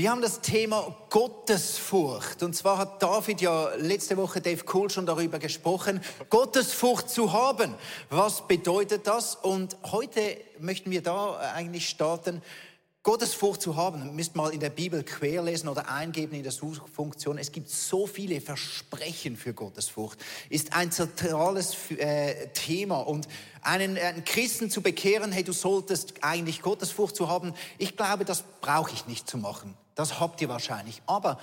[0.00, 2.42] Wir haben das Thema Gottesfurcht.
[2.42, 7.74] Und zwar hat David ja letzte Woche Dave Cool schon darüber gesprochen, Gottesfurcht zu haben.
[8.08, 9.34] Was bedeutet das?
[9.34, 12.40] Und heute möchten wir da eigentlich starten
[13.02, 17.36] Gottesfurcht zu haben, müsst mal in der Bibel querlesen oder eingeben in der Suchfunktion.
[17.36, 20.18] Es gibt so viele Versprechen für Gottesfurcht.
[20.48, 23.00] Ist ein zentrales äh, Thema.
[23.00, 23.28] Und
[23.60, 28.44] einen, einen Christen zu bekehren, hey, du solltest eigentlich Gottesfurcht zu haben, ich glaube, das
[28.62, 29.76] brauche ich nicht zu machen.
[30.00, 31.02] Das habt ihr wahrscheinlich.
[31.04, 31.38] Aber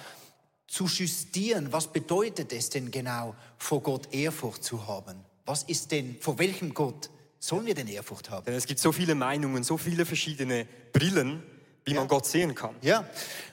[0.67, 5.23] zu justieren, was bedeutet es denn genau, vor Gott Ehrfurcht zu haben?
[5.45, 8.45] Was ist denn, vor welchem Gott sollen wir denn Ehrfurcht haben?
[8.45, 11.43] Denn es gibt so viele Meinungen, so viele verschiedene Brillen,
[11.85, 11.99] wie ja.
[11.99, 12.73] man Gott sehen kann.
[12.81, 13.07] Ja.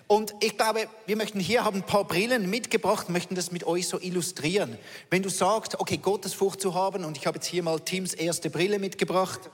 [0.06, 3.86] Und ich glaube, wir möchten hier haben ein paar Brillen mitgebracht, möchten das mit euch
[3.86, 4.78] so illustrieren.
[5.10, 8.48] Wenn du sagst, okay, Gottesfurcht zu haben, und ich habe jetzt hier mal Tims erste
[8.48, 9.50] Brille mitgebracht.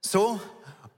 [0.00, 0.40] So.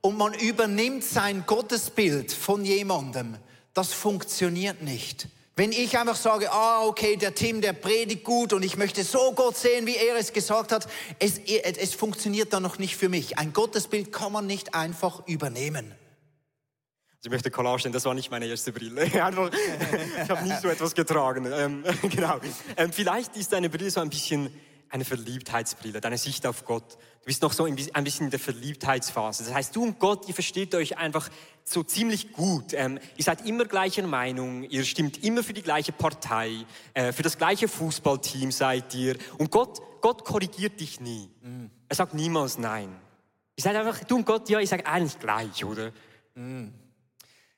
[0.03, 3.39] Und man übernimmt sein Gottesbild von jemandem.
[3.73, 5.29] Das funktioniert nicht.
[5.55, 9.33] Wenn ich einfach sage, ah, okay, der Tim, der predigt gut und ich möchte so
[9.33, 13.39] Gott sehen, wie er es gesagt hat, es, es funktioniert dann noch nicht für mich.
[13.39, 15.95] Ein Gottesbild kann man nicht einfach übernehmen.
[17.23, 19.03] Also ich möchte klarstellen, das war nicht meine erste Brille.
[19.25, 19.53] Einfach,
[20.25, 21.47] ich habe nie so etwas getragen.
[21.53, 22.41] Ähm, genau.
[22.77, 24.51] Ähm, vielleicht ist deine Brille so ein bisschen
[24.93, 26.93] eine Verliebtheitsbrille, deine Sicht auf Gott.
[26.93, 29.45] Du bist noch so ein bisschen in der Verliebtheitsphase.
[29.45, 31.31] Das heißt, du und Gott, ihr versteht euch einfach
[31.65, 32.75] so ziemlich gut.
[32.75, 37.23] Ähm, ihr seid immer gleicher Meinung, ihr stimmt immer für die gleiche Partei, äh, für
[37.23, 39.17] das gleiche Fußballteam seid ihr.
[39.39, 41.31] Und Gott, Gott korrigiert dich nie.
[41.41, 41.67] Mm.
[41.89, 42.95] Er sagt niemals Nein.
[43.57, 45.91] Ihr seid einfach, du und Gott, ja, ich sage eigentlich gleich, oder?
[46.35, 46.69] Mm.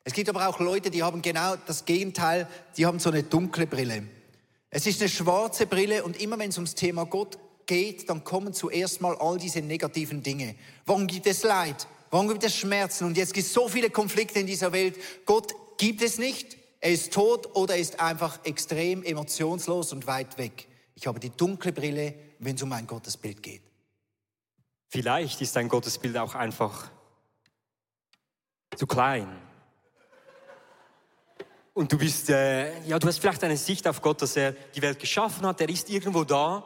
[0.05, 2.47] Es gibt aber auch Leute, die haben genau das Gegenteil,
[2.77, 4.05] die haben so eine dunkle Brille.
[4.77, 8.53] Es ist eine schwarze Brille und immer wenn es ums Thema Gott geht, dann kommen
[8.53, 10.57] zuerst mal all diese negativen Dinge.
[10.85, 11.87] Warum gibt es Leid?
[12.11, 13.05] Warum gibt es Schmerzen?
[13.05, 14.97] Und jetzt gibt es so viele Konflikte in dieser Welt.
[15.27, 16.57] Gott gibt es nicht.
[16.81, 20.67] Er ist tot oder er ist einfach extrem emotionslos und weit weg.
[20.97, 23.63] Ich habe die dunkle Brille, wenn es um ein Gottesbild geht.
[24.89, 26.91] Vielleicht ist dein Gottesbild auch einfach
[28.75, 29.29] zu klein.
[31.75, 34.81] Und du bist, äh, ja, du hast vielleicht eine Sicht auf Gott, dass er die
[34.81, 36.63] Welt geschaffen hat, er ist irgendwo da,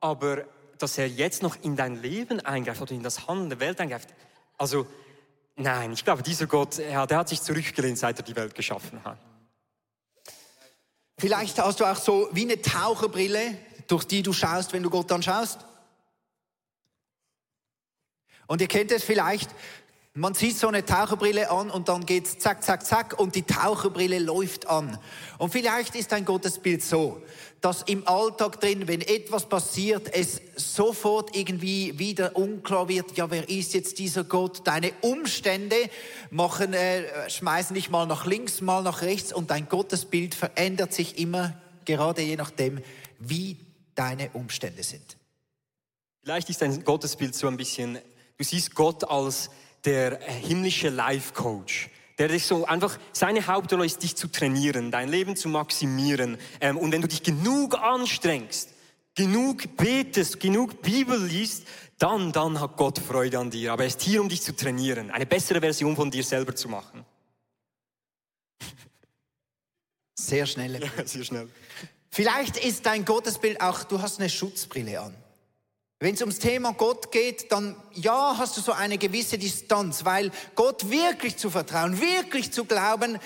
[0.00, 0.44] aber
[0.76, 4.10] dass er jetzt noch in dein Leben eingreift oder in das Handeln der Welt eingreift.
[4.58, 4.86] Also,
[5.56, 9.02] nein, ich glaube, dieser Gott, ja, der hat sich zurückgelehnt, seit er die Welt geschaffen
[9.02, 9.18] hat.
[11.16, 13.56] Vielleicht hast du auch so wie eine Taucherbrille,
[13.86, 15.60] durch die du schaust, wenn du Gott anschaust.
[18.46, 19.50] Und ihr kennt es vielleicht,
[20.14, 24.18] man zieht so eine Taucherbrille an und dann geht's zack, zack, zack und die Taucherbrille
[24.18, 24.98] läuft an.
[25.38, 27.22] Und vielleicht ist ein Gottesbild so,
[27.60, 33.48] dass im Alltag drin, wenn etwas passiert, es sofort irgendwie wieder unklar wird, ja, wer
[33.48, 34.66] ist jetzt dieser Gott?
[34.66, 35.76] Deine Umstände
[36.30, 41.18] machen, äh, schmeißen dich mal nach links, mal nach rechts und dein Gottesbild verändert sich
[41.18, 41.54] immer,
[41.84, 42.80] gerade je nachdem,
[43.20, 43.58] wie
[43.94, 45.16] deine Umstände sind.
[46.22, 47.98] Vielleicht ist dein Gottesbild so ein bisschen,
[48.38, 49.50] du siehst Gott als
[49.84, 51.90] der äh, himmlische Life Coach.
[52.18, 56.38] Der dich so einfach, seine Hauptrolle ist, dich zu trainieren, dein Leben zu maximieren.
[56.60, 58.70] Ähm, und wenn du dich genug anstrengst,
[59.14, 61.66] genug betest, genug Bibel liest,
[61.98, 63.72] dann, dann hat Gott Freude an dir.
[63.72, 66.68] Aber er ist hier, um dich zu trainieren, eine bessere Version von dir selber zu
[66.68, 67.04] machen.
[70.14, 70.80] Sehr schnell.
[70.82, 71.48] Ja, sehr schnell.
[72.10, 75.14] Vielleicht ist dein Gottesbild auch, du hast eine Schutzbrille an.
[76.02, 80.30] Wenn es ums Thema Gott geht, dann ja, hast du so eine gewisse Distanz, weil
[80.54, 83.18] Gott wirklich zu vertrauen, wirklich zu glauben,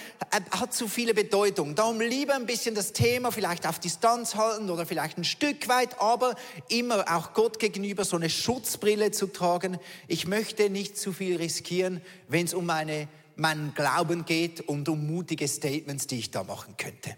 [0.51, 1.77] hat zu viele Bedeutung.
[1.77, 6.01] Darum lieber ein bisschen das Thema vielleicht auf Distanz halten oder vielleicht ein Stück weit,
[6.01, 6.35] aber
[6.69, 9.79] immer auch Gott gegenüber so eine Schutzbrille zu tragen.
[10.09, 13.07] Ich möchte nicht zu viel riskieren, wenn es um meine,
[13.37, 17.17] meinen Glauben geht und um mutige Statements, die ich da machen könnte.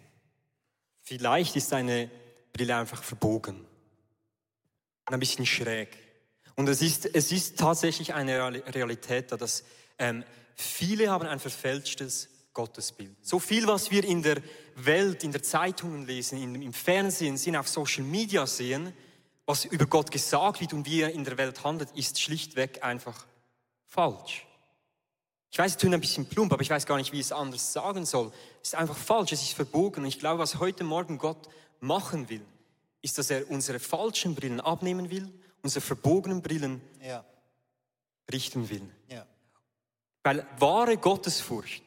[1.00, 2.10] Vielleicht ist deine
[2.52, 3.64] Brille einfach verbogen
[5.06, 5.96] ein bisschen schräg.
[6.54, 9.64] Und es ist, es ist tatsächlich eine Realität, dass
[9.98, 10.24] ähm,
[10.54, 13.14] viele haben ein verfälschtes Gottesbild.
[13.22, 14.38] So viel, was wir in der
[14.74, 18.92] Welt, in der Zeitungen lesen, in, im Fernsehen, sind auf Social Media sehen,
[19.44, 23.26] was über Gott gesagt wird und wie er in der Welt handelt, ist schlichtweg einfach
[23.84, 24.46] falsch.
[25.50, 27.32] Ich weiß, es tut ein bisschen plump, aber ich weiß gar nicht, wie ich es
[27.32, 28.32] anders sagen soll.
[28.62, 30.02] Es ist einfach falsch, es ist verbogen.
[30.02, 31.48] Und ich glaube, was heute Morgen Gott
[31.80, 32.44] machen will,
[33.06, 35.32] ist, dass er unsere falschen Brillen abnehmen will,
[35.62, 37.24] unsere verbogenen Brillen ja.
[38.32, 38.82] richten will.
[39.08, 39.24] Ja.
[40.24, 41.84] Weil wahre Gottesfurcht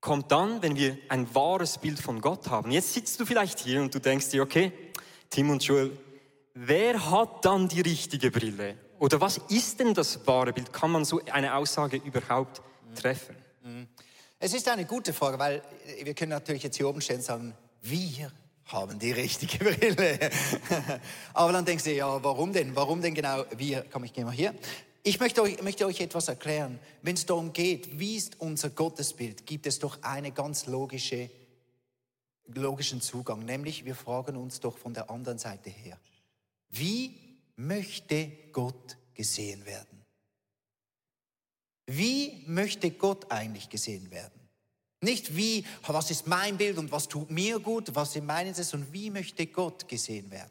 [0.00, 2.70] kommt dann, wenn wir ein wahres Bild von Gott haben.
[2.70, 4.72] Jetzt sitzt du vielleicht hier und du denkst dir, okay,
[5.30, 5.96] Tim und Joel,
[6.52, 8.76] wer hat dann die richtige Brille?
[8.98, 10.70] Oder was ist denn das wahre Bild?
[10.70, 12.60] Kann man so eine Aussage überhaupt
[12.94, 13.36] treffen?
[13.62, 13.88] Mhm.
[14.38, 15.62] Es ist eine gute Frage, weil
[16.02, 18.30] wir können natürlich jetzt hier oben stehen und sagen, wir
[18.72, 20.18] haben die richtige Brille.
[21.34, 22.74] Aber dann denkst du, ja, warum denn?
[22.74, 23.84] Warum denn genau wir?
[23.90, 24.54] Komm, ich gehe mal hier.
[25.04, 26.78] Ich möchte euch, möchte euch etwas erklären.
[27.02, 31.28] Wenn es darum geht, wie ist unser Gottesbild, gibt es doch einen ganz logische,
[32.46, 33.44] logischen Zugang.
[33.44, 35.98] Nämlich, wir fragen uns doch von der anderen Seite her.
[36.68, 40.04] Wie möchte Gott gesehen werden?
[41.86, 44.41] Wie möchte Gott eigentlich gesehen werden?
[45.02, 48.70] Nicht wie, was ist mein Bild und was tut mir gut, was sind meine ist,
[48.70, 50.50] sondern wie möchte Gott gesehen werden?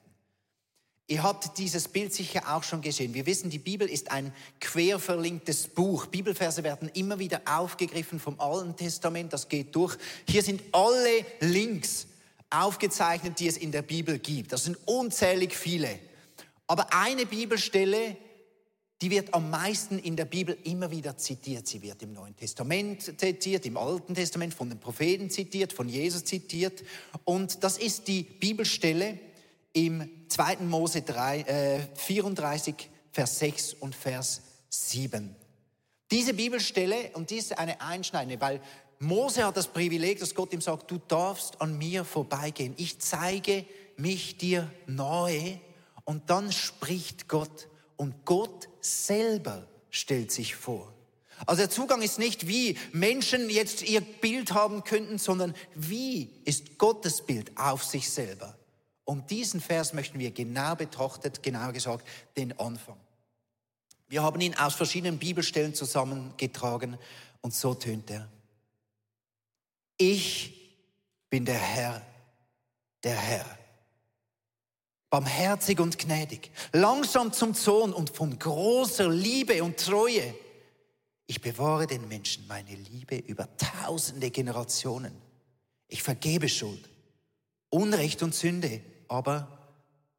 [1.07, 3.13] Ihr habt dieses Bild sicher auch schon gesehen.
[3.13, 6.05] Wir wissen, die Bibel ist ein quer verlinktes Buch.
[6.05, 9.31] Bibelverse werden immer wieder aufgegriffen vom Alten Testament.
[9.33, 9.97] Das geht durch.
[10.27, 12.07] Hier sind alle Links
[12.49, 14.51] aufgezeichnet, die es in der Bibel gibt.
[14.51, 15.99] Das sind unzählig viele.
[16.67, 18.17] Aber eine Bibelstelle
[19.01, 21.67] die wird am meisten in der Bibel immer wieder zitiert.
[21.67, 26.23] Sie wird im Neuen Testament zitiert, im Alten Testament von den Propheten zitiert, von Jesus
[26.23, 26.83] zitiert.
[27.25, 29.17] Und das ist die Bibelstelle
[29.73, 30.57] im 2.
[30.61, 32.75] Mose 3, äh, 34,
[33.11, 35.35] Vers 6 und Vers 7.
[36.11, 38.61] Diese Bibelstelle, und die ist eine einschneidende, weil
[38.99, 42.75] Mose hat das Privileg, dass Gott ihm sagt, du darfst an mir vorbeigehen.
[42.77, 43.65] Ich zeige
[43.97, 45.57] mich dir neu.
[46.05, 47.67] Und dann spricht Gott
[48.01, 50.91] und Gott selber stellt sich vor.
[51.45, 56.79] Also der Zugang ist nicht, wie Menschen jetzt ihr Bild haben könnten, sondern wie ist
[56.79, 58.57] Gottes Bild auf sich selber.
[59.03, 62.07] Und diesen Vers möchten wir genau betrachtet, genauer gesagt,
[62.37, 62.97] den Anfang.
[64.07, 66.97] Wir haben ihn aus verschiedenen Bibelstellen zusammengetragen
[67.41, 68.27] und so tönt er.
[69.97, 70.75] Ich
[71.29, 72.01] bin der Herr,
[73.03, 73.60] der Herr
[75.11, 80.33] barmherzig und gnädig, langsam zum Zorn und von großer Liebe und Treue.
[81.27, 85.13] Ich bewahre den Menschen meine Liebe über tausende Generationen.
[85.87, 86.89] Ich vergebe Schuld,
[87.69, 89.59] Unrecht und Sünde, aber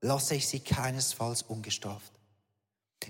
[0.03, 2.13] lasse ich sie keinesfalls ungestraft.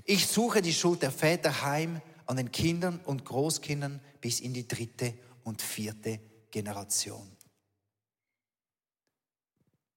[0.05, 4.69] Ich suche die Schuld der Väter heim an den Kindern und Großkindern bis in die
[4.69, 6.20] dritte und vierte
[6.52, 7.28] Generation.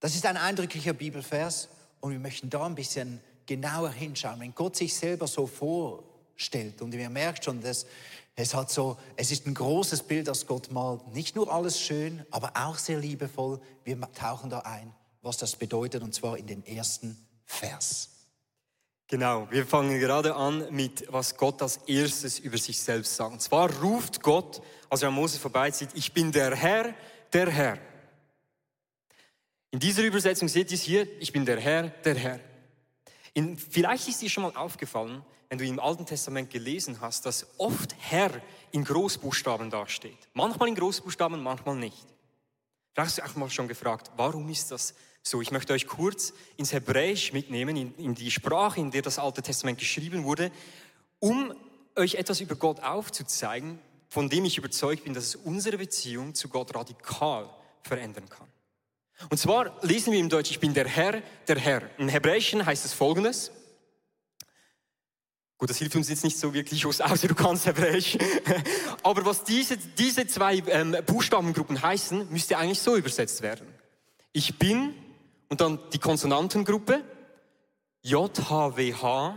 [0.05, 1.67] Das ist ein eindrücklicher Bibelvers
[1.99, 4.39] und wir möchten da ein bisschen genauer hinschauen.
[4.39, 7.87] Wenn Gott sich selber so vorstellt und ihr merkt schon, dass
[8.35, 11.07] es hat so, es ist ein großes Bild, das Gott malt.
[11.15, 13.59] Nicht nur alles schön, aber auch sehr liebevoll.
[13.83, 14.93] Wir tauchen da ein,
[15.23, 18.11] was das bedeutet, und zwar in den ersten Vers.
[19.07, 23.33] Genau, wir fangen gerade an mit, was Gott als erstes über sich selbst sagt.
[23.33, 26.93] Und zwar ruft Gott, als er an Mose vorbeizieht, ich bin der Herr,
[27.33, 27.79] der Herr.
[29.75, 32.39] In dieser Übersetzung seht ihr es hier, ich bin der Herr, der Herr.
[33.33, 37.45] In, vielleicht ist dir schon mal aufgefallen, wenn du im Alten Testament gelesen hast, dass
[37.57, 38.31] oft Herr
[38.71, 40.17] in Großbuchstaben dasteht.
[40.31, 42.05] Manchmal in Großbuchstaben, manchmal nicht.
[42.93, 45.41] Vielleicht hast du auch mal schon gefragt, warum ist das so?
[45.41, 49.41] Ich möchte euch kurz ins Hebräisch mitnehmen, in, in die Sprache, in der das Alte
[49.41, 50.53] Testament geschrieben wurde,
[51.19, 51.53] um
[51.97, 56.47] euch etwas über Gott aufzuzeigen, von dem ich überzeugt bin, dass es unsere Beziehung zu
[56.47, 57.49] Gott radikal
[57.81, 58.54] verändern kann.
[59.29, 61.81] Und zwar lesen wir im Deutsch, ich bin der Herr, der Herr.
[61.97, 63.51] Im Hebräischen heißt es folgendes.
[65.57, 68.17] Gut, das hilft uns jetzt nicht so wirklich, außer du kannst Hebräisch.
[69.03, 73.65] Aber was diese, diese zwei ähm, Buchstabengruppen heißen, müsste eigentlich so übersetzt werden.
[74.33, 74.93] Ich bin
[75.47, 77.01] und dann die Konsonantengruppe
[78.01, 79.35] J-H-W-H,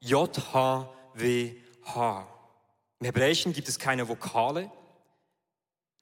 [0.00, 1.48] J-H-W-H.
[3.00, 4.70] Im Hebräischen gibt es keine Vokale,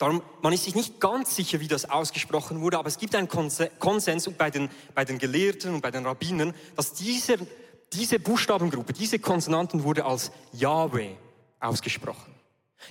[0.05, 3.27] Darum, man ist sich nicht ganz sicher, wie das ausgesprochen wurde, aber es gibt einen
[3.27, 7.39] Konsens bei den, bei den Gelehrten und bei den Rabbinern, dass diese,
[7.91, 11.15] diese Buchstabengruppe, diese Konsonanten wurde als Yahweh
[11.59, 12.35] ausgesprochen.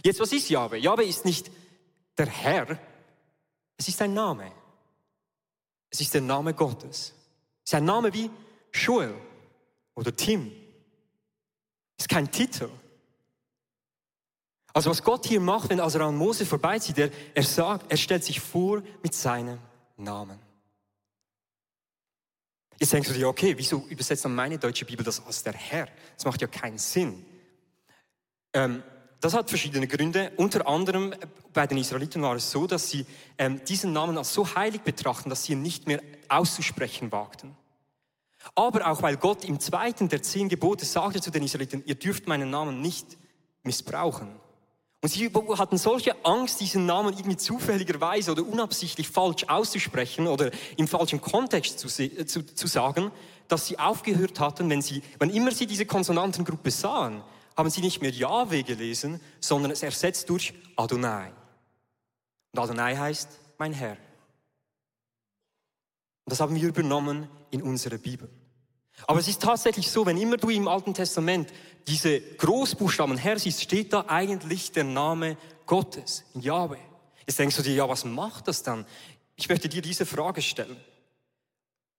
[0.04, 0.80] Jetzt, was ist Yahweh?
[0.80, 1.52] Yahweh ist nicht
[2.18, 2.80] der Herr,
[3.78, 4.52] es ist ein Name.
[5.92, 7.14] Es ist der Name Gottes.
[7.64, 8.32] Es ist ein Name wie
[8.74, 9.14] Joel
[9.94, 10.52] oder Tim.
[11.96, 12.72] Es ist kein Titel.
[14.74, 18.24] Also was Gott hier macht, wenn also an Mose vorbeizieht, er, er sagt, er stellt
[18.24, 19.60] sich vor mit seinem
[19.98, 20.40] Namen.
[22.80, 25.88] Jetzt denkst du dir, okay, wieso übersetzt dann meine deutsche Bibel das als der Herr?
[26.16, 27.24] Das macht ja keinen Sinn.
[28.52, 28.84] Ähm,
[29.22, 30.34] das hat verschiedene Gründe.
[30.36, 31.14] Unter anderem
[31.54, 33.06] bei den Israeliten war es so, dass sie
[33.38, 37.56] ähm, diesen Namen als so heilig betrachten, dass sie ihn nicht mehr auszusprechen wagten.
[38.56, 42.28] Aber auch weil Gott im zweiten der zehn Gebote sagte zu den Israeliten, ihr dürft
[42.28, 43.18] meinen Namen nicht
[43.64, 44.43] missbrauchen.
[45.04, 50.88] Und sie hatten solche Angst, diesen Namen irgendwie zufälligerweise oder unabsichtlich falsch auszusprechen oder im
[50.88, 53.12] falschen Kontext zu, zu, zu sagen,
[53.50, 57.22] dass sie aufgehört hatten, wenn sie, wenn immer sie diese Konsonantengruppe sahen,
[57.58, 61.34] haben sie nicht mehr Yahweh gelesen, sondern es ersetzt durch Adonai.
[62.54, 63.98] Und Adonai heißt mein Herr.
[66.24, 68.30] Und das haben wir übernommen in unserer Bibel.
[69.08, 71.52] Aber es ist tatsächlich so, wenn immer du im Alten Testament
[71.88, 76.78] diese Großbuchstaben Herr siehst, steht da eigentlich der Name Gottes, Yahweh.
[77.26, 78.86] Jetzt denkst du dir, ja, was macht das dann?
[79.36, 80.78] Ich möchte dir diese Frage stellen.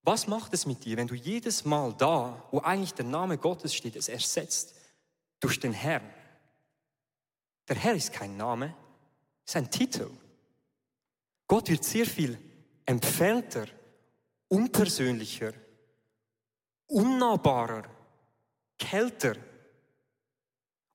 [0.03, 3.73] Was macht es mit dir, wenn du jedes Mal da, wo eigentlich der Name Gottes
[3.73, 4.75] steht, es ersetzt
[5.39, 6.07] durch den Herrn?
[7.67, 8.75] Der Herr ist kein Name,
[9.45, 10.09] ist ein Titel.
[11.47, 12.37] Gott wird sehr viel
[12.85, 13.65] entfernter,
[14.47, 15.53] unpersönlicher,
[16.87, 17.83] unnahbarer,
[18.77, 19.35] kälter.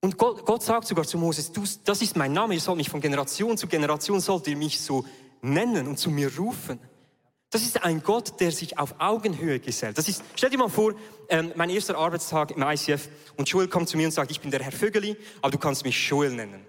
[0.01, 2.89] Und Gott, Gott sagt sogar zu Moses, du, das ist mein Name, ihr sollt mich
[2.89, 5.05] von Generation zu Generation, sollt ihr mich so
[5.43, 6.79] nennen und zu mir rufen.
[7.51, 9.99] Das ist ein Gott, der sich auf Augenhöhe gesellt.
[9.99, 10.95] Das ist, stell dir mal vor,
[11.29, 14.53] ähm, mein erster Arbeitstag im ICF und Joel kommt zu mir und sagt, ich bin
[14.53, 16.65] der Herr Vögeli, aber du kannst mich Joel nennen.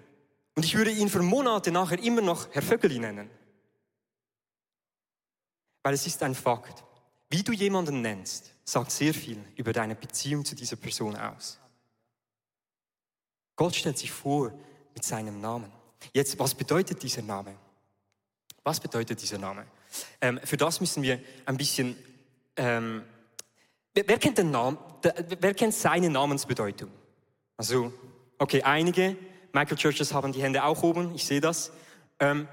[0.56, 3.30] Und ich würde ihn für Monate nachher immer noch Herr Vögeli nennen.
[5.84, 6.84] Weil es ist ein Fakt.
[7.32, 11.58] Wie du jemanden nennst, sagt sehr viel über deine Beziehung zu dieser Person aus.
[13.56, 14.52] Gott stellt sich vor
[14.92, 15.72] mit seinem Namen.
[16.12, 17.56] Jetzt, was bedeutet dieser Name?
[18.62, 19.64] Was bedeutet dieser Name?
[20.20, 21.96] Ähm, für das müssen wir ein bisschen.
[22.56, 23.02] Ähm,
[23.94, 24.76] wer, wer, kennt den Namen?
[25.40, 26.90] Wer kennt seine Namensbedeutung?
[27.56, 27.94] Also,
[28.36, 29.16] okay, einige
[29.54, 31.14] Michael Churches haben die Hände auch oben.
[31.14, 31.72] Ich sehe das.
[32.20, 32.46] Ähm,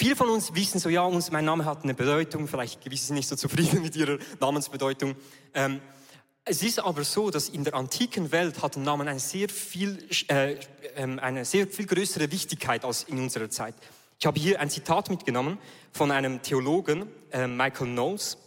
[0.00, 2.48] viele von uns wissen so, ja, uns, mein Name hat eine Bedeutung.
[2.48, 5.14] Vielleicht gewiss sie nicht so zufrieden mit ihrer Namensbedeutung.
[5.52, 5.82] Ähm,
[6.42, 10.56] es ist aber so, dass in der antiken Welt hat Namen eine sehr viel, äh,
[10.96, 13.74] ähm, eine sehr viel größere Wichtigkeit als in unserer Zeit.
[14.18, 15.58] Ich habe hier ein Zitat mitgenommen
[15.92, 18.38] von einem Theologen, äh, Michael Knowles.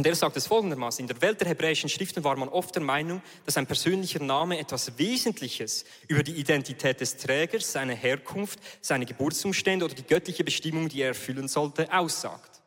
[0.00, 2.82] Und er sagt es folgendermaßen, in der Welt der hebräischen Schriften war man oft der
[2.82, 9.04] Meinung, dass ein persönlicher Name etwas Wesentliches über die Identität des Trägers, seine Herkunft, seine
[9.04, 12.62] Geburtsumstände oder die göttliche Bestimmung, die er erfüllen sollte, aussagt.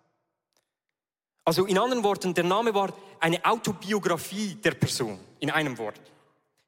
[1.43, 5.99] Also in anderen Worten, der Name war eine Autobiografie der Person, in einem Wort.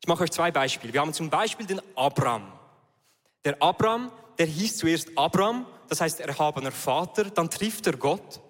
[0.02, 0.94] Ich mache euch zwei Beispiele.
[0.94, 2.52] Wir haben zum Beispiel den Abraham.
[3.44, 8.42] Der Abraham der hieß zuerst Abraham, das heißt erhabener Vater, dann trifft er Gott.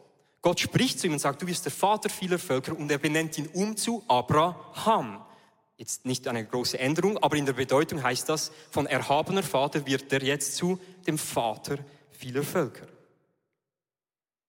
[0.45, 3.35] Gott spricht zu ihm und sagt, du bist der Vater vieler Völker und er benennt
[3.39, 5.25] ihn um zu Abraham.
[5.75, 10.13] Jetzt nicht eine große Änderung, aber in der Bedeutung heißt das, von erhabener Vater wird
[10.13, 11.79] er jetzt zu dem Vater
[12.11, 12.85] vieler Völker.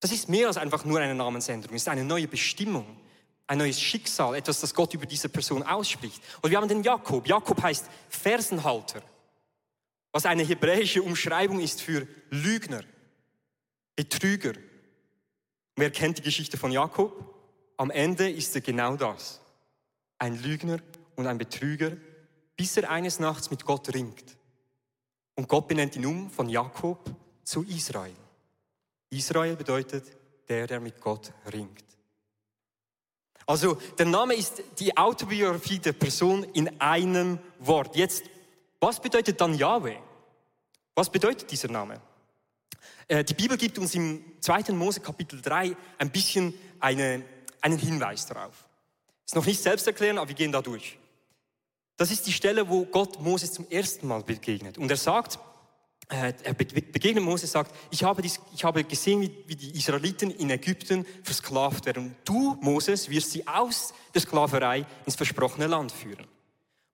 [0.01, 2.85] Das ist mehr als einfach nur eine Namensänderung, es ist eine neue Bestimmung,
[3.47, 6.21] ein neues Schicksal, etwas, das Gott über diese Person ausspricht.
[6.43, 7.27] Und wir haben den Jakob.
[7.27, 9.03] Jakob heißt Fersenhalter
[10.17, 12.83] was eine hebräische Umschreibung ist für Lügner,
[13.97, 14.55] Betrüger.
[15.77, 17.13] Wer kennt die Geschichte von Jakob?
[17.77, 19.41] Am Ende ist er genau das.
[20.19, 20.79] Ein Lügner
[21.17, 21.93] und ein Betrüger,
[22.57, 24.37] bis er eines Nachts mit Gott ringt.
[25.35, 27.15] Und Gott benennt ihn um von Jakob
[27.45, 28.17] zu Israel.
[29.11, 30.05] Israel bedeutet
[30.49, 31.85] der, der mit Gott ringt.
[33.45, 37.95] Also der Name ist die Autobiografie der Person in einem Wort.
[37.95, 38.25] Jetzt,
[38.81, 39.99] was bedeutet dann Yahweh?
[40.95, 42.01] Was bedeutet dieser Name?
[43.09, 44.73] Äh, die Bibel gibt uns im 2.
[44.73, 47.25] Mose Kapitel 3 ein bisschen eine,
[47.61, 48.67] einen Hinweis darauf.
[49.25, 50.99] Ist noch nicht selbst erklären, aber wir gehen da durch.
[51.97, 54.77] Das ist die Stelle, wo Gott Moses zum ersten Mal begegnet.
[54.77, 55.39] Und er sagt,
[56.09, 60.31] äh, er begegnet Moses, sagt, ich habe, dies, ich habe gesehen, wie, wie die Israeliten
[60.31, 62.15] in Ägypten versklavt werden.
[62.25, 66.27] Du, Moses, wirst sie aus der Sklaverei ins versprochene Land führen.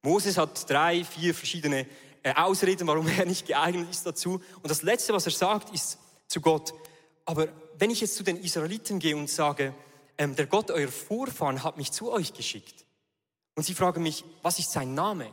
[0.02, 1.86] Moses hat drei, vier verschiedene
[2.22, 4.40] äh, Ausreden, warum er nicht geeignet ist dazu.
[4.62, 5.98] Und das Letzte, was er sagt, ist
[6.32, 6.72] zu Gott,
[7.24, 7.48] aber
[7.78, 9.74] wenn ich jetzt zu den Israeliten gehe und sage,
[10.18, 12.84] ähm, der Gott eurer Vorfahren hat mich zu euch geschickt,
[13.54, 15.30] und sie fragen mich, was ist sein Name?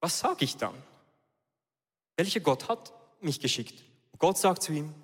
[0.00, 0.74] Was sage ich dann?
[2.16, 3.82] Welcher Gott hat mich geschickt?
[4.12, 4.94] Und Gott sagt zu ihm,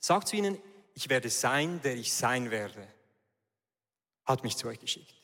[0.00, 0.58] sagt zu ihnen,
[0.94, 2.88] ich werde sein, der ich sein werde.
[4.24, 5.14] Hat mich zu euch geschickt.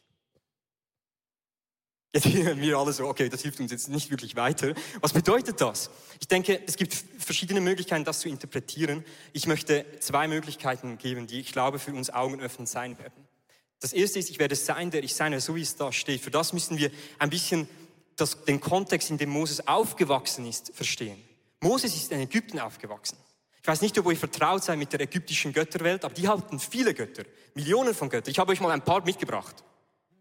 [2.15, 4.75] Jetzt hören wir alle so, okay, das hilft uns jetzt nicht wirklich weiter.
[5.01, 5.91] Was bedeutet das?
[6.21, 9.03] Ich denke, es gibt verschiedene Möglichkeiten, das zu interpretieren.
[9.33, 13.27] Ich möchte zwei Möglichkeiten geben, die ich glaube für uns augenöffnend sein werden.
[13.81, 16.21] Das erste ist, ich werde sein, der ich sein, so wie es da steht.
[16.21, 17.67] Für das müssen wir ein bisschen
[18.17, 21.19] das, den Kontext, in dem Moses aufgewachsen ist, verstehen.
[21.61, 23.17] Moses ist in Ägypten aufgewachsen.
[23.63, 26.93] Ich weiß nicht, ob ihr vertraut seid mit der ägyptischen Götterwelt, aber die hatten viele
[26.93, 27.23] Götter,
[27.55, 28.31] Millionen von Göttern.
[28.31, 29.65] Ich habe euch mal ein paar mitgebracht.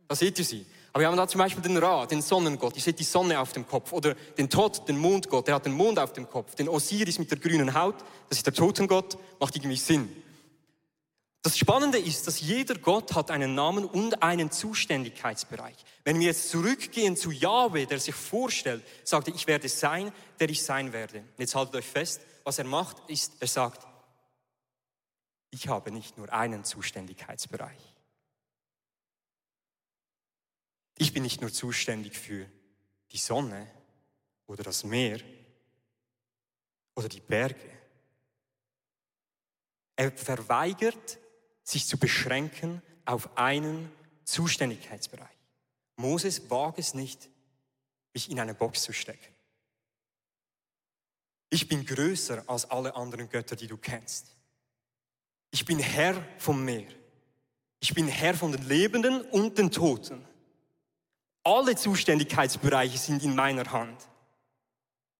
[0.08, 0.66] Da seht ihr sie.
[0.94, 2.76] Aber wir haben da zum Beispiel den Ra, den Sonnengott.
[2.76, 3.94] Ihr seht die Sonne auf dem Kopf.
[3.94, 5.48] Oder den Tod, den Mondgott.
[5.48, 6.56] Der hat den Mond auf dem Kopf.
[6.56, 7.96] Den Osiris mit der grünen Haut.
[8.28, 9.18] Das ist der Totengott.
[9.40, 10.10] Macht irgendwie Sinn.
[11.44, 15.76] Das Spannende ist, dass jeder Gott hat einen Namen und einen Zuständigkeitsbereich.
[16.04, 20.50] Wenn wir jetzt zurückgehen zu Yahweh, der sich vorstellt, sagt er, ich werde sein, der
[20.50, 21.24] ich sein werde.
[21.38, 23.88] Jetzt haltet euch fest, was er macht, ist, er sagt,
[25.50, 27.91] ich habe nicht nur einen Zuständigkeitsbereich.
[31.02, 32.46] Ich bin nicht nur zuständig für
[33.12, 33.68] die Sonne
[34.46, 35.20] oder das Meer
[36.94, 37.72] oder die Berge.
[39.96, 41.18] Er verweigert,
[41.64, 43.92] sich zu beschränken auf einen
[44.26, 45.36] Zuständigkeitsbereich.
[45.96, 47.32] Moses wagt es nicht,
[48.14, 49.34] mich in eine Box zu stecken.
[51.50, 54.36] Ich bin größer als alle anderen Götter, die du kennst.
[55.50, 56.92] Ich bin Herr vom Meer.
[57.80, 60.28] Ich bin Herr von den Lebenden und den Toten.
[61.44, 63.98] Alle Zuständigkeitsbereiche sind in meiner Hand.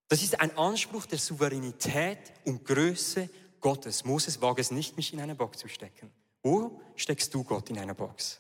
[0.08, 4.04] Das ist ein Anspruch der Souveränität und Größe Gottes.
[4.04, 6.12] Moses wage es nicht, mich in eine Box zu stecken.
[6.44, 8.40] Wo steckst du Gott in eine Box?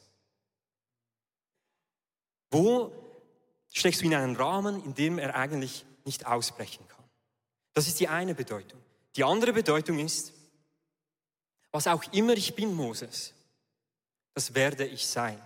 [2.50, 2.92] Wo
[3.72, 7.06] steckst du in einen Rahmen, in dem er eigentlich nicht ausbrechen kann?
[7.74, 8.80] Das ist die eine Bedeutung.
[9.16, 10.34] Die andere Bedeutung ist,
[11.72, 13.34] was auch immer ich bin, Moses,
[14.34, 15.42] das werde ich sein.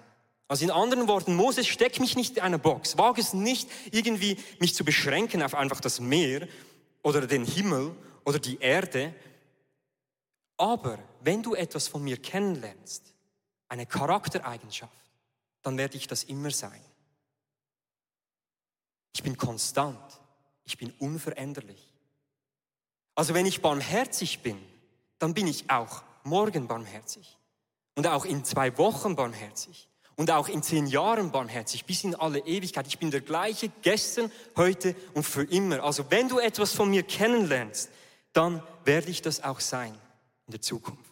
[0.47, 2.97] Also in anderen Worten, Moses, steck mich nicht in eine Box.
[2.97, 6.47] Wage es nicht, irgendwie mich zu beschränken auf einfach das Meer
[7.01, 9.13] oder den Himmel oder die Erde.
[10.57, 13.13] Aber wenn du etwas von mir kennenlernst,
[13.69, 14.93] eine Charaktereigenschaft,
[15.63, 16.79] dann werde ich das immer sein.
[19.15, 20.21] Ich bin konstant.
[20.65, 21.91] Ich bin unveränderlich.
[23.15, 24.61] Also wenn ich barmherzig bin,
[25.19, 27.37] dann bin ich auch morgen barmherzig.
[27.95, 29.87] Und auch in zwei Wochen barmherzig.
[30.15, 32.87] Und auch in zehn Jahren barmherzig, bis in alle Ewigkeit.
[32.87, 35.83] Ich bin der gleiche gestern, heute und für immer.
[35.83, 37.89] Also wenn du etwas von mir kennenlernst,
[38.31, 39.93] dann werde ich das auch sein
[40.47, 41.03] in der Zukunft.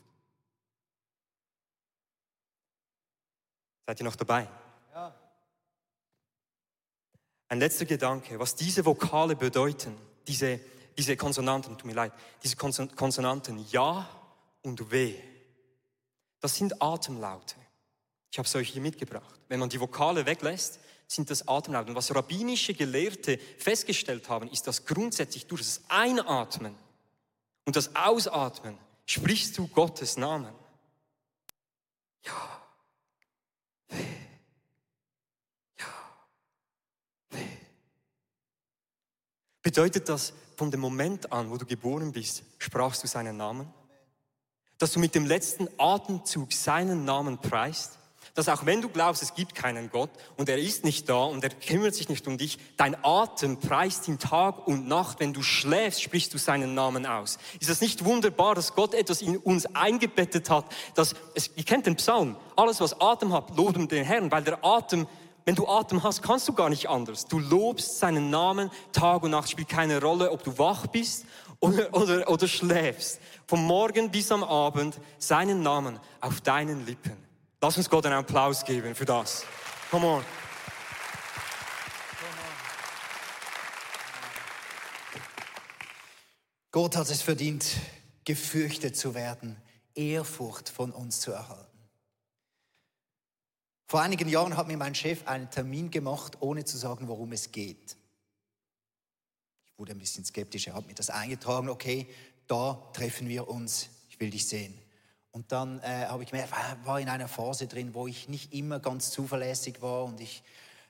[3.85, 4.47] Seid ihr noch dabei?
[4.93, 5.13] Ja.
[7.49, 10.59] Ein letzter Gedanke, was diese Vokale bedeuten, diese,
[10.97, 14.07] diese Konsonanten, tut mir leid, diese Konsonanten Ja
[14.61, 15.15] und W,
[16.39, 17.55] das sind Atemlaute.
[18.33, 19.39] Ich habe es euch hier mitgebracht.
[19.47, 21.89] Wenn man die Vokale weglässt, sind das Atemlaute.
[21.89, 26.73] Und was rabbinische Gelehrte festgestellt haben, ist, dass grundsätzlich durch das Einatmen
[27.65, 30.51] und das Ausatmen sprichst du Gottes Namen.
[32.23, 32.63] Ja.
[33.89, 34.03] Weh.
[35.77, 35.85] Ja.
[37.29, 37.47] Weh.
[39.61, 43.71] Bedeutet das, von dem Moment an, wo du geboren bist, sprachst du seinen Namen?
[44.79, 47.99] Dass du mit dem letzten Atemzug seinen Namen preist?
[48.33, 51.43] Dass auch wenn du glaubst, es gibt keinen Gott und er ist nicht da und
[51.43, 55.19] er kümmert sich nicht um dich, dein Atem preist ihn Tag und Nacht.
[55.19, 57.37] Wenn du schläfst, sprichst du seinen Namen aus.
[57.59, 60.65] Ist das nicht wunderbar, dass Gott etwas in uns eingebettet hat,
[60.95, 64.63] dass, es, ihr kennt den Psalm, alles was Atem hat, loben den Herrn, weil der
[64.65, 65.07] Atem
[65.45, 67.25] wenn du Atem hast, kannst du gar nicht anders.
[67.25, 69.49] Du lobst seinen Namen Tag und Nacht.
[69.49, 71.25] Spielt keine Rolle, ob du wach bist
[71.59, 73.19] oder, oder, oder schläfst.
[73.45, 77.22] Vom Morgen bis am Abend seinen Namen auf deinen Lippen.
[77.63, 79.45] Lass uns Gott einen Applaus geben für das.
[79.89, 80.25] Come on.
[86.71, 87.77] Gott hat es verdient,
[88.25, 89.55] gefürchtet zu werden,
[89.95, 91.87] Ehrfurcht von uns zu erhalten.
[93.85, 97.53] Vor einigen Jahren hat mir mein Chef einen Termin gemacht, ohne zu sagen, worum es
[97.53, 97.95] geht.
[99.67, 102.09] Ich wurde ein bisschen skeptisch, er hat mir das eingetragen, okay,
[102.45, 104.82] da treffen wir uns, ich will dich sehen.
[105.33, 106.53] Und dann äh, habe ich gemerkt,
[106.85, 110.43] war in einer Phase drin, wo ich nicht immer ganz zuverlässig war und ich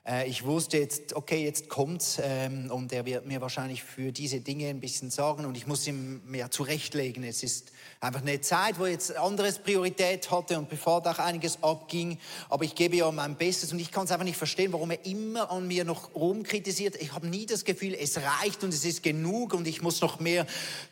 [0.06, 4.40] äh, ich wusste jetzt, okay, jetzt kommt's ähm, und er wird mir wahrscheinlich für diese
[4.40, 7.24] Dinge ein bisschen sagen und ich muss ihm mehr zurechtlegen.
[7.24, 11.62] Es ist einfach eine Zeit, wo jetzt anderes Priorität hatte und bevor da auch einiges
[11.62, 12.18] abging,
[12.50, 15.04] aber ich gebe ja mein Bestes und ich kann es einfach nicht verstehen, warum er
[15.06, 16.96] immer an mir noch rumkritisiert.
[16.96, 20.20] Ich habe nie das Gefühl, es reicht und es ist genug und ich muss noch
[20.20, 20.46] mehr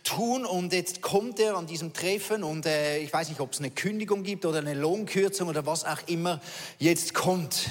[0.05, 3.59] tun und jetzt kommt er an diesem Treffen und äh, ich weiß nicht, ob es
[3.59, 6.41] eine Kündigung gibt oder eine Lohnkürzung oder was auch immer
[6.79, 7.69] jetzt kommt.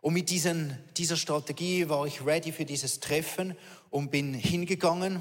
[0.00, 3.56] Und mit diesen, dieser Strategie war ich ready für dieses Treffen
[3.90, 5.20] und bin hingegangen,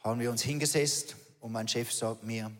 [0.00, 2.50] haben wir uns hingesetzt und mein Chef sagt mir,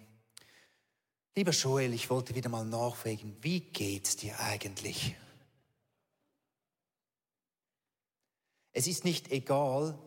[1.34, 5.14] lieber Joel, ich wollte wieder mal nachfragen, wie geht's dir eigentlich?
[8.72, 9.98] Es ist nicht egal,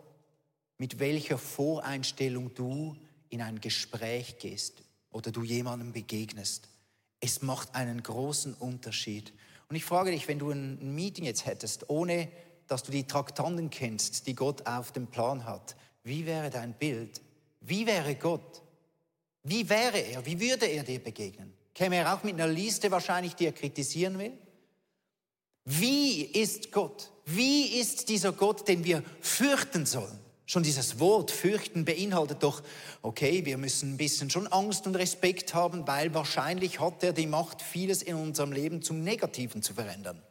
[0.77, 2.97] mit welcher Voreinstellung du
[3.29, 6.67] in ein Gespräch gehst oder du jemandem begegnest.
[7.19, 9.33] Es macht einen großen Unterschied,
[9.69, 12.29] und ich frage dich, wenn du ein Meeting jetzt hättest, ohne
[12.67, 17.21] dass du die Traktanten kennst, die Gott auf dem Plan hat, wie wäre dein Bild?
[17.61, 18.61] Wie wäre Gott?
[19.43, 20.25] Wie wäre er?
[20.25, 21.53] Wie würde er dir begegnen?
[21.73, 24.33] Käme er auch mit einer Liste wahrscheinlich, die er kritisieren will?
[25.65, 27.11] Wie ist Gott?
[27.25, 30.19] Wie ist dieser Gott, den wir fürchten sollen?
[30.47, 32.61] Schon dieses Wort fürchten beinhaltet doch,
[33.01, 37.25] okay, wir müssen ein bisschen schon Angst und Respekt haben, weil wahrscheinlich hat er die
[37.25, 40.21] Macht, vieles in unserem Leben zum Negativen zu verändern.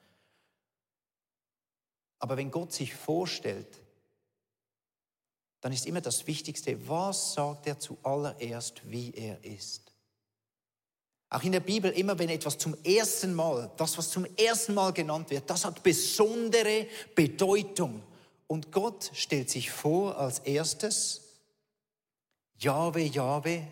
[2.20, 3.80] Aber wenn Gott sich vorstellt,
[5.60, 9.92] dann ist immer das Wichtigste, was sagt er zuallererst, wie er ist.
[11.30, 14.92] Auch in der Bibel, immer wenn etwas zum ersten Mal, das, was zum ersten Mal
[14.92, 18.02] genannt wird, das hat besondere Bedeutung.
[18.54, 21.22] Und Gott stellt sich vor als erstes,
[22.56, 23.66] Jahwe, Jahwe,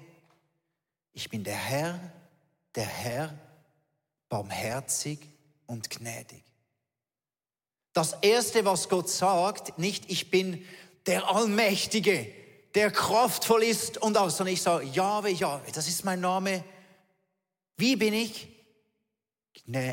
[1.13, 2.01] ich bin der Herr,
[2.75, 3.39] der Herr,
[4.29, 5.21] barmherzig
[5.69, 6.43] und gnädig.
[7.93, 10.67] Das Erste, was Gott sagt, nicht ich bin
[11.07, 12.27] der Allmächtige,
[12.75, 16.65] der kraftvoll ist und auch, sondern ich sage, Jahwe, Jahwe, das ist mein Name.
[17.77, 18.49] Wie bin ich?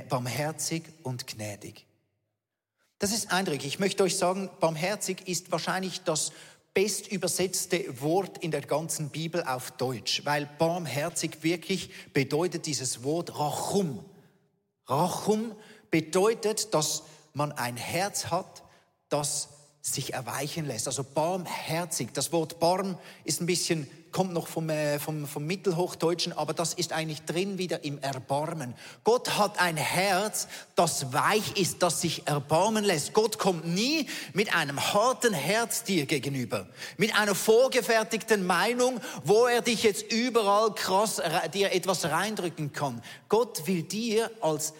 [0.09, 1.85] Barmherzig und gnädig.
[2.99, 3.73] Das ist eindrücklich.
[3.73, 6.33] Ich möchte euch sagen, barmherzig ist wahrscheinlich das
[6.73, 13.39] best übersetzte Wort in der ganzen Bibel auf Deutsch, weil barmherzig wirklich bedeutet dieses Wort
[13.39, 14.03] Rachum.
[14.85, 15.55] Rachum
[15.89, 18.63] bedeutet, dass man ein Herz hat,
[19.07, 19.47] das
[19.81, 20.87] sich erweichen lässt.
[20.87, 22.09] Also barmherzig.
[22.13, 26.73] Das Wort barm ist ein bisschen, kommt noch vom, äh, vom, vom Mittelhochdeutschen, aber das
[26.73, 28.73] ist eigentlich drin wieder im Erbarmen.
[29.03, 33.13] Gott hat ein Herz, das weich ist, das sich erbarmen lässt.
[33.13, 36.67] Gott kommt nie mit einem harten Herz dir gegenüber,
[36.97, 41.21] mit einer vorgefertigten Meinung, wo er dich jetzt überall krass
[41.53, 43.01] dir etwas reindrücken kann.
[43.27, 44.73] Gott will dir als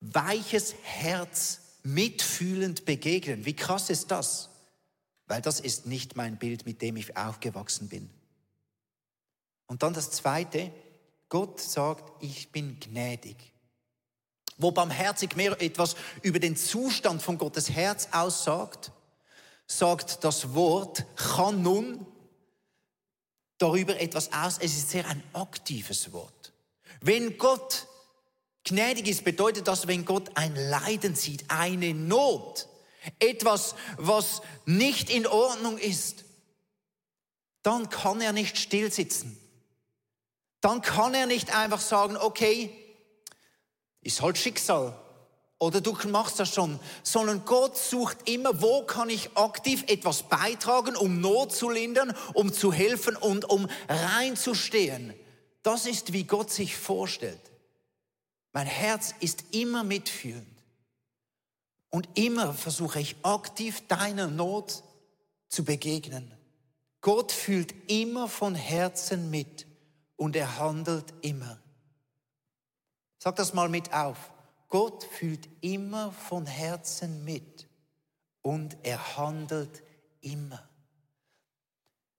[0.00, 3.44] weiches Herz mitfühlend begegnen.
[3.44, 4.51] Wie krass ist das?
[5.32, 8.10] Weil das ist nicht mein Bild, mit dem ich aufgewachsen bin.
[9.66, 10.70] Und dann das Zweite,
[11.30, 13.38] Gott sagt, ich bin gnädig.
[14.58, 18.92] Wo barmherzig mehr etwas über den Zustand von Gottes Herz aussagt,
[19.66, 22.04] sagt das Wort Chanun
[23.56, 24.58] darüber etwas aus.
[24.58, 26.52] Es ist sehr ein aktives Wort.
[27.00, 27.86] Wenn Gott
[28.64, 32.68] Gnädig ist bedeutet das, wenn Gott ein Leiden sieht, eine Not,
[33.18, 36.24] etwas, was nicht in Ordnung ist,
[37.62, 39.38] dann kann er nicht stillsitzen.
[40.60, 42.70] Dann kann er nicht einfach sagen, okay,
[44.00, 44.98] ist halt Schicksal.
[45.58, 50.96] Oder du machst das schon, sondern Gott sucht immer, wo kann ich aktiv etwas beitragen,
[50.96, 55.14] um Not zu lindern, um zu helfen und um reinzustehen.
[55.62, 57.38] Das ist, wie Gott sich vorstellt.
[58.52, 60.51] Mein Herz ist immer mitfühlend.
[61.92, 64.82] Und immer versuche ich aktiv deiner Not
[65.48, 66.32] zu begegnen.
[67.02, 69.66] Gott fühlt immer von Herzen mit
[70.16, 71.60] und er handelt immer.
[73.18, 74.32] Sag das mal mit auf.
[74.68, 77.68] Gott fühlt immer von Herzen mit
[78.40, 79.82] und er handelt
[80.22, 80.66] immer.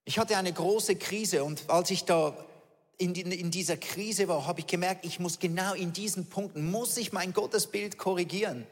[0.05, 2.38] Ich hatte eine große Krise und als ich da
[2.99, 6.95] in, in dieser Krise war, habe ich gemerkt, ich muss genau in diesen Punkten, muss
[6.97, 8.67] ich mein Gottesbild korrigieren.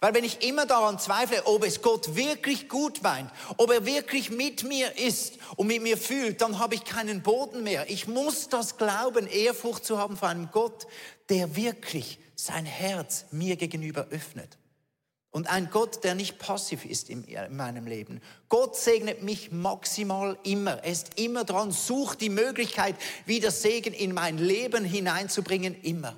[0.00, 4.30] Weil wenn ich immer daran zweifle, ob es Gott wirklich gut meint, ob er wirklich
[4.30, 7.88] mit mir ist und mit mir fühlt, dann habe ich keinen Boden mehr.
[7.90, 10.86] Ich muss das glauben, Ehrfurcht zu haben vor einem Gott,
[11.28, 14.58] der wirklich sein Herz mir gegenüber öffnet.
[15.34, 18.20] Und ein Gott, der nicht passiv ist in meinem Leben.
[18.48, 20.84] Gott segnet mich maximal immer.
[20.84, 22.94] Er ist immer dran, sucht die Möglichkeit,
[23.26, 26.14] wieder Segen in mein Leben hineinzubringen, immer.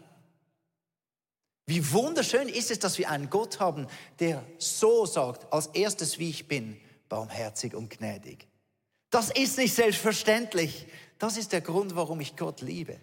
[1.67, 3.89] Wie wunderschön ist es, dass wir einen Gott haben,
[4.21, 8.47] der so sagt, als erstes, wie ich bin, barmherzig und gnädig.
[9.11, 10.87] Das ist nicht selbstverständlich.
[11.19, 13.01] Das ist der Grund, warum ich Gott liebe.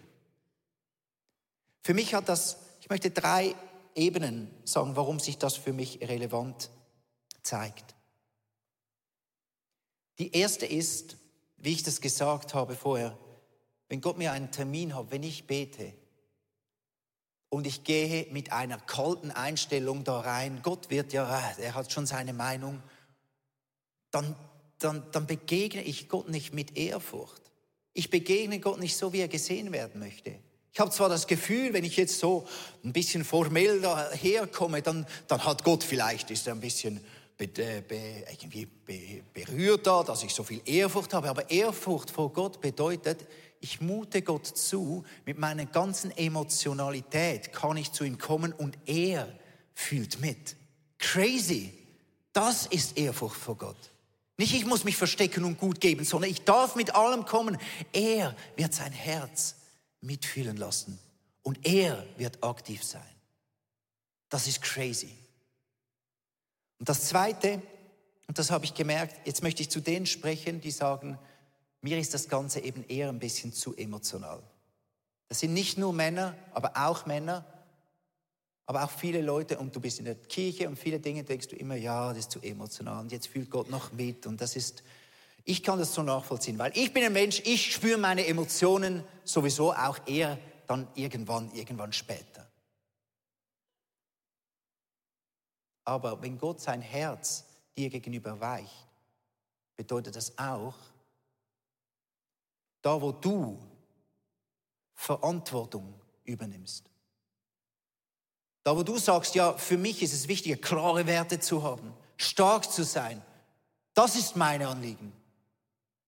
[1.82, 3.54] Für mich hat das, ich möchte drei
[3.94, 6.70] Ebenen sagen, warum sich das für mich relevant
[7.42, 7.94] zeigt.
[10.18, 11.16] Die erste ist,
[11.58, 13.18] wie ich das gesagt habe vorher,
[13.88, 15.92] wenn Gott mir einen Termin hat, wenn ich bete
[17.54, 22.04] und ich gehe mit einer kalten Einstellung da rein, Gott wird ja, er hat schon
[22.04, 22.82] seine Meinung,
[24.10, 24.34] dann,
[24.80, 27.42] dann, dann begegne ich Gott nicht mit Ehrfurcht.
[27.92, 30.34] Ich begegne Gott nicht so, wie er gesehen werden möchte.
[30.72, 32.44] Ich habe zwar das Gefühl, wenn ich jetzt so
[32.82, 37.00] ein bisschen formell daherkomme, dann, dann hat Gott vielleicht, ist er ein bisschen
[37.36, 41.30] be, äh, be, irgendwie be, berührt da, dass ich so viel Ehrfurcht habe.
[41.30, 43.24] Aber Ehrfurcht vor Gott bedeutet,
[43.64, 49.26] ich mute Gott zu, mit meiner ganzen Emotionalität kann ich zu ihm kommen und er
[49.72, 50.56] fühlt mit.
[50.98, 51.72] Crazy.
[52.34, 53.90] Das ist Ehrfurcht vor Gott.
[54.36, 57.56] Nicht ich muss mich verstecken und gut geben, sondern ich darf mit allem kommen.
[57.94, 59.54] Er wird sein Herz
[60.02, 60.98] mitfühlen lassen
[61.42, 63.00] und er wird aktiv sein.
[64.28, 65.16] Das ist crazy.
[66.78, 67.62] Und das Zweite,
[68.26, 69.26] Und das habe ich gemerkt.
[69.26, 71.18] Jetzt möchte ich zu denen sprechen, die sagen,
[71.84, 74.42] mir ist das Ganze eben eher ein bisschen zu emotional.
[75.28, 77.44] Das sind nicht nur Männer, aber auch Männer,
[78.64, 81.56] aber auch viele Leute, und du bist in der Kirche und viele Dinge denkst du
[81.56, 84.82] immer, ja, das ist zu emotional und jetzt fühlt Gott noch mit und das ist,
[85.44, 89.74] ich kann das so nachvollziehen, weil ich bin ein Mensch, ich spüre meine Emotionen sowieso
[89.74, 92.48] auch eher dann irgendwann, irgendwann später.
[95.84, 97.44] Aber wenn Gott sein Herz
[97.76, 98.88] dir gegenüber weicht,
[99.76, 100.74] bedeutet das auch,
[102.84, 103.58] da wo du
[104.92, 105.94] Verantwortung
[106.24, 106.84] übernimmst,
[108.62, 112.70] da wo du sagst, ja, für mich ist es wichtiger, klare Werte zu haben, stark
[112.70, 113.22] zu sein,
[113.94, 115.12] das ist mein Anliegen.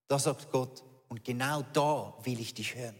[0.06, 2.96] Da sagt Gott, und genau da will ich dich hören.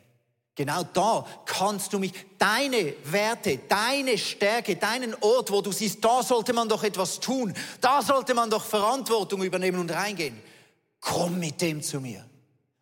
[0.55, 6.23] Genau da kannst du mich, deine Werte, deine Stärke, deinen Ort, wo du siehst, da
[6.23, 10.41] sollte man doch etwas tun, da sollte man doch Verantwortung übernehmen und reingehen.
[10.99, 12.25] Komm mit dem zu mir.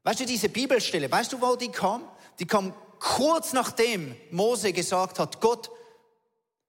[0.04, 2.08] Weißt du, diese Bibelstelle, weißt du, wo die kam?
[2.38, 5.70] Die kam kurz nachdem Mose gesagt hat, Gott,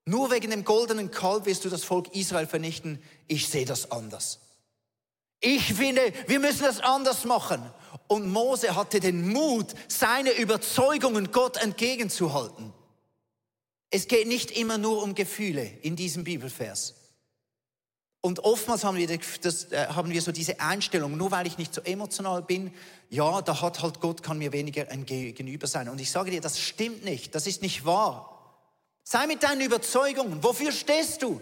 [0.04, 3.02] nur wegen dem goldenen Kalb wirst du das Volk Israel vernichten.
[3.26, 4.40] Ich sehe das anders.
[5.40, 7.62] Ich finde, wir müssen das anders machen.
[8.08, 12.72] Und Mose hatte den Mut, seine Überzeugungen Gott entgegenzuhalten.
[13.90, 16.94] Es geht nicht immer nur um Gefühle in diesem Bibelvers.
[18.20, 19.06] Und oftmals haben wir,
[19.40, 22.74] das, äh, haben wir so diese Einstellung, nur weil ich nicht so emotional bin,
[23.08, 25.88] ja, da hat halt Gott, kann mir weniger ein Gegenüber sein.
[25.88, 28.32] Und ich sage dir, das stimmt nicht, das ist nicht wahr.
[29.04, 31.40] Sei mit deinen Überzeugungen, wofür stehst du?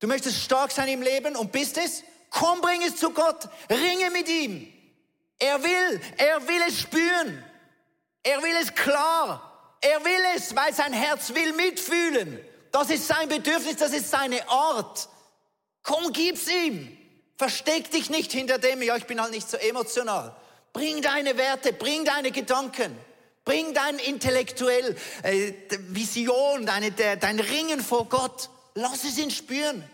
[0.00, 2.02] Du möchtest stark sein im Leben und bist es?
[2.30, 4.66] Komm, bring es zu Gott, ringe mit ihm.
[5.38, 7.44] Er will, er will es spüren.
[8.22, 9.76] Er will es klar.
[9.80, 12.38] Er will es, weil sein Herz will mitfühlen.
[12.72, 15.08] Das ist sein Bedürfnis, das ist seine Art.
[15.82, 16.96] Komm, gib's ihm.
[17.36, 20.36] Versteck dich nicht hinter dem, ja, ich bin halt nicht so emotional.
[20.72, 22.96] Bring deine Werte, bring deine Gedanken.
[23.44, 25.52] Bring dein intellektuell äh,
[25.88, 28.50] Vision, deine, der, dein Ringen vor Gott.
[28.74, 29.88] Lass es ihn spüren.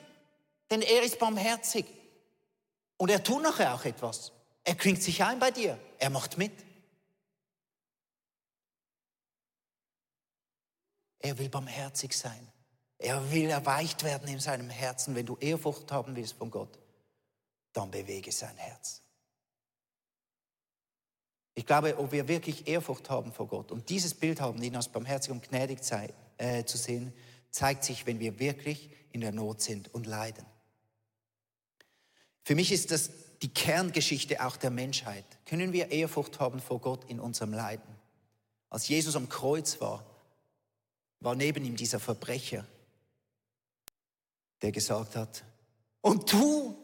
[0.70, 1.86] Denn er ist barmherzig.
[2.96, 4.32] Und er tut nachher auch etwas.
[4.64, 5.78] Er klingt sich ein bei dir.
[5.98, 6.52] Er macht mit.
[11.20, 12.52] Er will barmherzig sein.
[12.98, 15.14] Er will erweicht werden in seinem Herzen.
[15.14, 16.78] Wenn du Ehrfurcht haben willst von Gott,
[17.72, 19.02] dann bewege sein Herz.
[21.54, 24.88] Ich glaube, ob wir wirklich Ehrfurcht haben vor Gott und dieses Bild haben, ihn als
[24.88, 27.14] barmherzig und gnädig sei, äh, zu sehen,
[27.50, 30.44] zeigt sich, wenn wir wirklich in der Not sind und leiden.
[32.44, 35.24] Für mich ist das die Kerngeschichte auch der Menschheit.
[35.46, 37.96] Können wir Ehrfurcht haben vor Gott in unserem Leiden?
[38.68, 40.04] Als Jesus am Kreuz war,
[41.20, 42.66] war neben ihm dieser Verbrecher,
[44.62, 45.44] der gesagt hat,
[46.00, 46.76] und du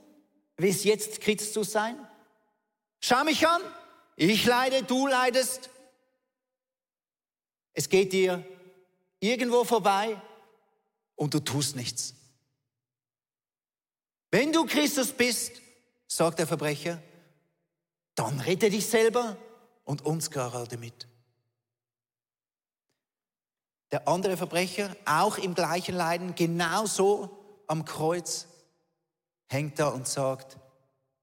[0.56, 1.96] willst jetzt Christus sein?
[3.00, 3.62] Schau mich an,
[4.16, 5.70] ich leide, du leidest.
[7.72, 8.44] Es geht dir
[9.20, 10.20] irgendwo vorbei
[11.14, 12.14] und du tust nichts.
[14.30, 15.60] Wenn du Christus bist,
[16.06, 17.02] sagt der Verbrecher,
[18.14, 19.36] dann rette dich selber
[19.84, 21.06] und uns gerade mit.
[23.90, 27.41] Der andere Verbrecher, auch im gleichen Leiden, genauso
[27.72, 28.48] am Kreuz,
[29.48, 30.58] hängt da und sagt,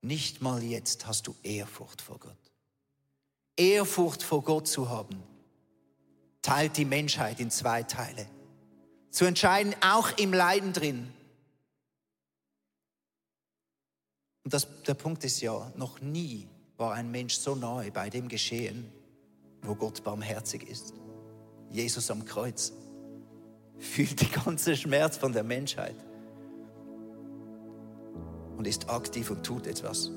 [0.02, 2.52] nicht mal jetzt hast du Ehrfurcht vor Gott.
[3.56, 5.22] Ehrfurcht vor Gott zu haben,
[6.42, 8.26] teilt die Menschheit in zwei Teile.
[9.12, 11.14] Zu entscheiden, auch im Leiden drin.
[14.44, 18.28] Und das, der Punkt ist ja, noch nie war ein Mensch so nahe bei dem
[18.28, 18.92] Geschehen,
[19.62, 20.96] wo Gott barmherzig ist.
[21.70, 22.74] Jesus am Kreuz
[23.78, 26.09] fühlt die ganze Schmerz von der Menschheit
[28.60, 30.10] und ist aktiv und tut etwas.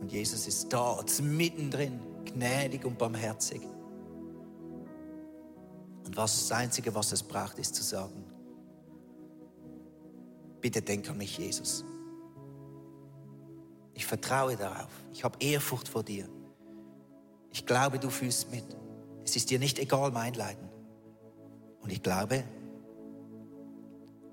[0.00, 3.60] Und Jesus ist da, mittendrin gnädig und barmherzig.
[6.06, 8.24] Und was das Einzige, was es braucht, ist zu sagen,
[10.62, 11.84] bitte denk an mich, Jesus.
[13.92, 14.90] Ich vertraue darauf.
[15.12, 16.26] Ich habe Ehrfurcht vor dir.
[17.52, 18.64] Ich glaube, du fühlst mit.
[19.22, 20.70] Es ist dir nicht egal, mein Leiden.
[21.82, 22.42] Und ich glaube,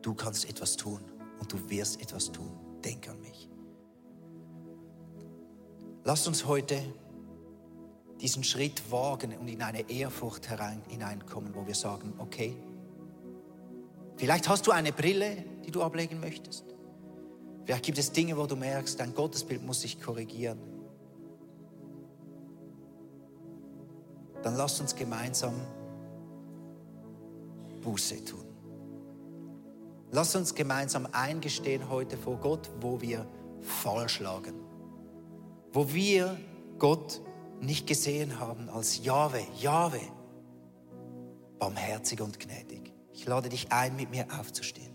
[0.01, 1.01] du kannst etwas tun
[1.41, 2.64] und du wirst etwas tun.
[2.85, 3.49] Denk an mich.
[6.03, 6.79] Lass uns heute
[8.21, 12.55] diesen Schritt wagen und in eine Ehrfurcht herein, hineinkommen, wo wir sagen, okay,
[14.17, 16.63] vielleicht hast du eine Brille, die du ablegen möchtest.
[17.65, 20.59] Vielleicht gibt es Dinge, wo du merkst, dein Gottesbild muss sich korrigieren.
[24.43, 25.55] Dann lass uns gemeinsam
[27.81, 28.44] Buße tun.
[30.11, 33.27] Lass uns gemeinsam eingestehen heute vor Gott, wo wir
[33.61, 34.55] falsch lagen.
[35.73, 36.37] Wo wir
[36.79, 37.21] Gott
[37.59, 40.01] nicht gesehen haben als Jahwe, Jahwe,
[41.59, 42.93] barmherzig und gnädig.
[43.13, 44.93] Ich lade dich ein, mit mir aufzustehen.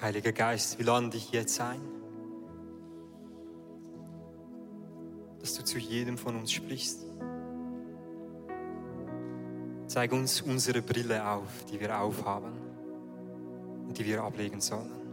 [0.00, 1.80] Heiliger Geist, wir laden dich jetzt ein,
[5.66, 7.04] zu jedem von uns sprichst.
[9.86, 12.52] Zeig uns unsere Brille auf, die wir aufhaben
[13.86, 15.05] und die wir ablegen sollen.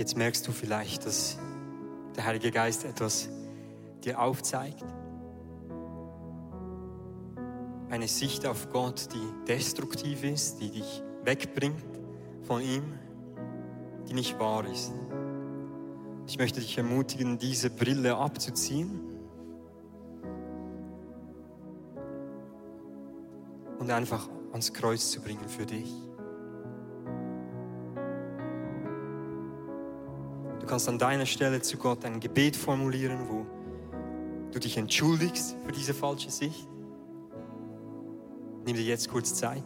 [0.00, 1.36] Jetzt merkst du vielleicht, dass
[2.16, 3.28] der Heilige Geist etwas
[4.02, 4.82] dir aufzeigt.
[7.90, 11.84] Eine Sicht auf Gott, die destruktiv ist, die dich wegbringt
[12.44, 12.82] von ihm,
[14.08, 14.90] die nicht wahr ist.
[16.26, 19.02] Ich möchte dich ermutigen, diese Brille abzuziehen
[23.78, 25.92] und einfach ans Kreuz zu bringen für dich.
[30.70, 33.44] Kannst an deiner Stelle zu Gott ein Gebet formulieren, wo
[34.52, 36.68] du dich entschuldigst für diese falsche Sicht.
[38.64, 39.64] Nimm dir jetzt kurz Zeit.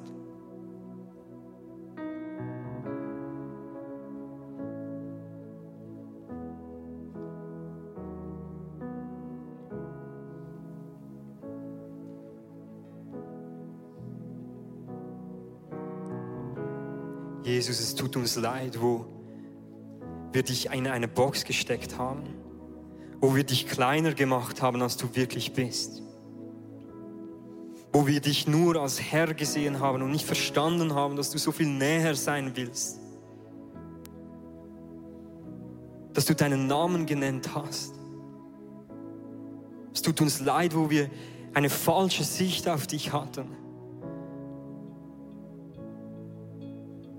[17.43, 19.14] Jesus, es tut uns leid, wo
[20.35, 22.25] wir dich in eine Box gesteckt haben,
[23.21, 26.03] wo wir dich kleiner gemacht haben, als du wirklich bist.
[27.93, 31.53] Wo wir dich nur als Herr gesehen haben und nicht verstanden haben, dass du so
[31.53, 32.99] viel näher sein willst.
[36.13, 37.95] Dass du deinen Namen genannt hast.
[39.93, 41.09] Es tut uns leid, wo wir
[41.55, 43.47] eine falsche Sicht auf dich hatten.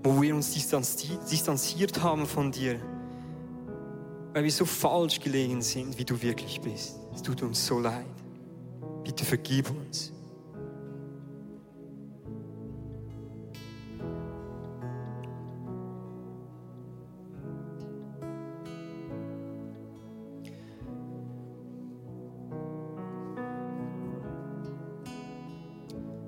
[0.02, 2.78] Wo wir uns distanziert haben von dir
[4.36, 7.00] weil wir so falsch gelegen sind, wie du wirklich bist.
[7.14, 8.04] Es tut uns so leid.
[9.02, 10.12] Bitte vergib uns.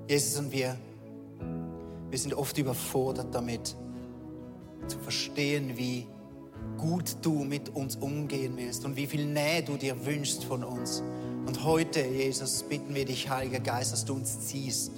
[0.07, 0.75] Jesus und wir,
[2.09, 3.75] wir sind oft überfordert damit,
[4.87, 6.07] zu verstehen, wie
[6.77, 11.03] gut du mit uns umgehen willst und wie viel Nähe du dir wünschst von uns.
[11.45, 14.91] Und heute, Jesus, bitten wir dich, Heiliger Geist, dass du uns ziehst.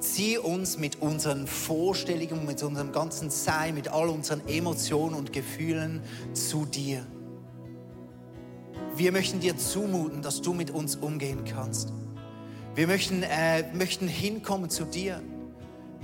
[0.00, 6.02] Zieh uns mit unseren Vorstellungen, mit unserem ganzen Sein, mit all unseren Emotionen und Gefühlen
[6.32, 7.06] zu dir.
[8.96, 11.92] Wir möchten dir zumuten, dass du mit uns umgehen kannst.
[12.74, 15.22] Wir möchten, äh, möchten hinkommen zu dir.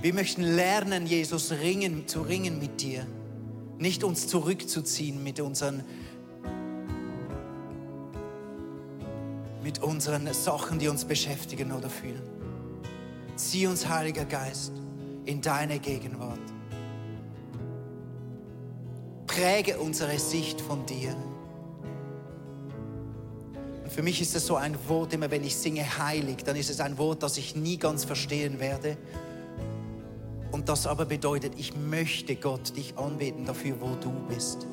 [0.01, 3.05] Wir möchten lernen, Jesus, ringen, zu ringen mit dir.
[3.79, 5.83] Nicht uns zurückzuziehen mit unseren,
[9.61, 12.23] mit unseren Sachen, die uns beschäftigen oder fühlen.
[13.35, 14.71] Zieh uns, Heiliger Geist,
[15.25, 16.39] in deine Gegenwart.
[19.27, 21.15] Präge unsere Sicht von dir.
[23.83, 26.71] Und für mich ist es so ein Wort, immer wenn ich singe heilig, dann ist
[26.71, 28.97] es ein Wort, das ich nie ganz verstehen werde
[30.67, 34.67] das aber bedeutet, ich möchte Gott dich anbeten dafür, wo du bist.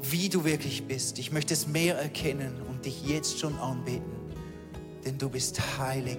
[0.00, 1.18] Wie du wirklich bist.
[1.18, 4.12] Ich möchte es mehr erkennen und dich jetzt schon anbeten,
[5.04, 6.18] denn du bist heilig.